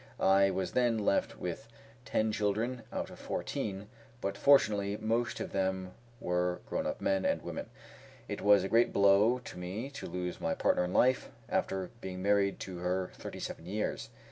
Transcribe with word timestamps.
I 0.19 0.49
was 0.49 0.71
then 0.71 0.97
left 0.97 1.37
with 1.37 1.67
ten 2.05 2.31
children 2.31 2.81
out 2.91 3.11
of 3.11 3.19
fourteen, 3.19 3.87
but 4.19 4.35
fortunately 4.35 4.97
most 4.97 5.39
of 5.39 5.51
them 5.51 5.93
were 6.19 6.59
grown 6.65 6.87
up 6.87 7.01
men 7.01 7.23
and 7.23 7.43
women. 7.43 7.69
It 8.27 8.41
was 8.41 8.63
a 8.63 8.67
great 8.67 8.91
blow 8.91 9.37
to 9.37 9.59
me 9.59 9.91
to 9.91 10.07
lose 10.07 10.41
my 10.41 10.55
partner 10.55 10.85
in 10.85 10.91
life, 10.93 11.29
after 11.49 11.91
being 12.01 12.19
married 12.19 12.59
to 12.61 12.79
her 12.79 13.11
thirty 13.13 13.39
seven 13.39 13.67
years. 13.67 14.09